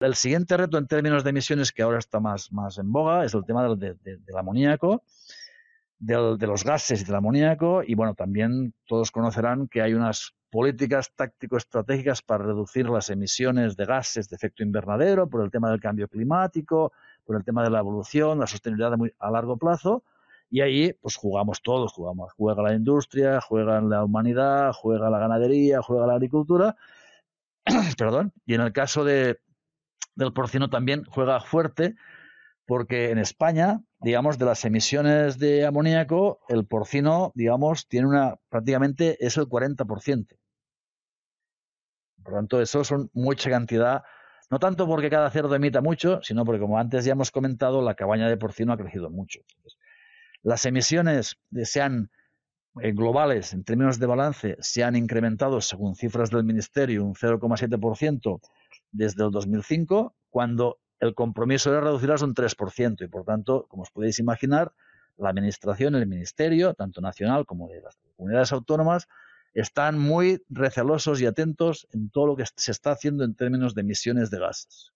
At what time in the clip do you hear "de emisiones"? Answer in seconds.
1.24-1.72, 73.74-74.30